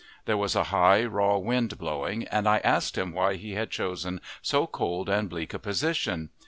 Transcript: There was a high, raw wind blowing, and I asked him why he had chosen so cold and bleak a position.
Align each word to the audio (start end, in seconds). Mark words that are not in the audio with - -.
There 0.25 0.35
was 0.35 0.55
a 0.55 0.63
high, 0.73 1.05
raw 1.05 1.37
wind 1.37 1.77
blowing, 1.77 2.27
and 2.29 2.49
I 2.49 2.57
asked 2.63 2.97
him 2.97 3.13
why 3.13 3.35
he 3.35 3.51
had 3.53 3.69
chosen 3.69 4.19
so 4.41 4.65
cold 4.65 5.09
and 5.09 5.29
bleak 5.29 5.53
a 5.53 5.59
position. 5.59 6.31